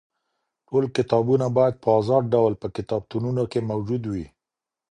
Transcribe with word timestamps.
ټول 0.67 0.83
کتابونه 0.95 1.45
بايد 1.57 1.75
په 1.83 1.89
ازاد 1.99 2.23
ډول 2.33 2.53
په 2.61 2.67
کتابتونونو 2.75 3.43
کي 3.51 3.59
موجود 3.69 4.03
وي. 4.11 4.25